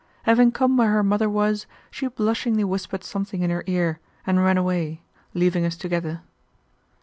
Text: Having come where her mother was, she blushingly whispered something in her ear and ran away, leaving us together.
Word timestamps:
Having 0.23 0.53
come 0.53 0.77
where 0.77 0.89
her 0.89 1.03
mother 1.03 1.29
was, 1.29 1.67
she 1.91 2.07
blushingly 2.07 2.63
whispered 2.63 3.03
something 3.03 3.43
in 3.43 3.51
her 3.51 3.63
ear 3.67 3.99
and 4.25 4.43
ran 4.43 4.57
away, 4.57 5.01
leaving 5.35 5.63
us 5.63 5.77
together. 5.77 6.21